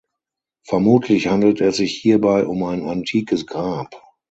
[0.65, 4.01] Vermutlich handelt es sich hierbei um ein antikes Grab.